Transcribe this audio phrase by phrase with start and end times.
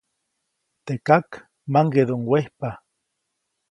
[0.85, 1.27] Teʼ kak
[1.71, 2.69] maŋgeʼduʼuŋ wejpa.